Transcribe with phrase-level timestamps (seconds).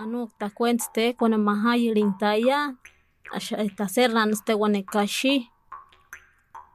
[0.00, 2.58] Anu tacuente kuna majayi lintaya
[3.36, 5.34] esta serrano este wanekashi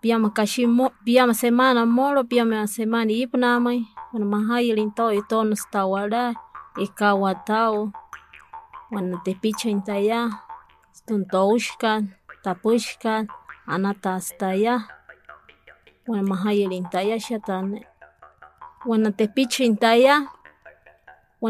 [0.02, 3.82] piama kashi mo piama semana molo piama semana ipnamai
[4.14, 6.36] wana majayi lintau itonos tawara
[6.78, 7.92] ikawa tau
[8.94, 10.30] wana tepicha intaya
[11.08, 11.92] tuntoushka
[12.44, 13.26] tapushka
[13.66, 14.86] anata astaya
[16.08, 17.82] wana majayi lintaya shatana
[18.86, 19.10] wana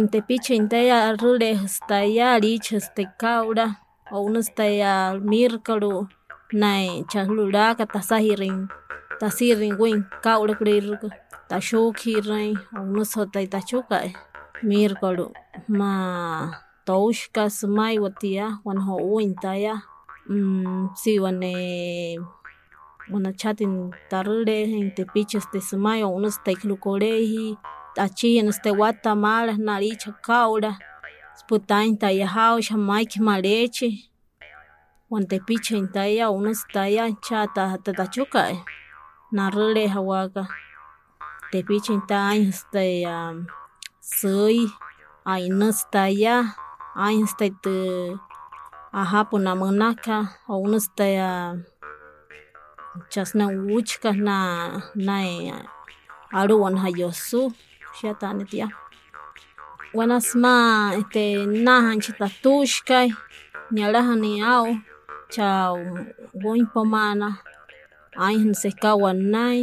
[0.03, 3.67] tepicha intaya intaya arrole astaya lichasta kaura
[4.11, 4.91] o unastaya
[5.31, 5.93] mirkaru
[6.61, 8.57] nay chakluraka tasajirin
[9.19, 11.07] tasirin win kawrakririrka
[11.49, 13.97] tashukjirin o unosota itachuka
[14.69, 15.27] mirkaru
[15.79, 15.91] ma
[16.87, 19.73] toushka sumaywan tiyak wana jowin taya
[21.01, 21.53] siwane
[23.11, 23.73] wana chatin
[24.11, 26.51] tarrule in tepicha este sumaywan unosta
[26.85, 27.57] colegio
[27.97, 30.77] achia este wata mala naricha kaura
[31.47, 34.09] putainta taya jausa mayki leche
[35.09, 36.27] wana tepicha intaya
[37.21, 38.57] chata tatachuka
[39.31, 40.47] narrule jawaka
[41.51, 43.45] tepicha intaya
[44.01, 44.67] suy
[45.25, 46.55] ainustaya
[46.95, 48.19] ainstaita
[48.93, 51.57] ajapunamunaka o unostaya
[53.09, 55.51] chashna uchka na nay
[56.31, 56.77] aruwan
[57.97, 58.71] xatani tiyan
[59.93, 60.11] huan
[60.43, 60.55] ma
[60.99, 61.23] este
[61.65, 63.09] najan chitatuxkaj
[63.73, 64.65] nialajan niaw
[65.33, 65.73] chaw
[66.43, 67.29] woinpomana
[68.25, 69.59] ain sejkahuanaj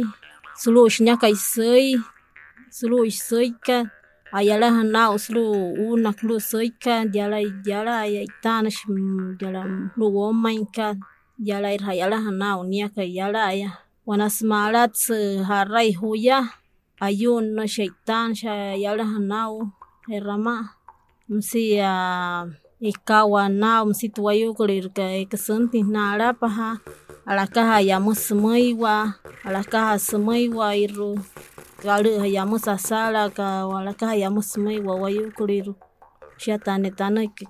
[0.61, 1.87] slu xnajkaj sëy
[2.77, 3.77] slu ixsëyka
[4.37, 5.43] ayalajan naw slu
[5.89, 8.69] unak slu sëyka yalaj yala ayajtana
[9.41, 9.61] yala
[9.93, 10.87] slu womanka
[11.49, 13.69] yala irjayalajan naw niajka yalaya.
[14.05, 15.07] Huan asmalatz
[15.47, 16.45] jarray juyaj
[17.05, 19.53] ayuno shaytansha yalaja naw
[20.07, 20.55] derrama
[21.29, 21.91] misia
[22.79, 25.03] ikawa naw misitu wayukurirka
[25.45, 26.79] suntin narapaja
[27.25, 29.13] alakaja yamush maywa
[29.43, 31.19] alakaja sumaywa irru.
[31.83, 35.75] Kari yamush salaka o alakaja yamush maywa wayukuriru
[36.37, 37.45] shatana tanaka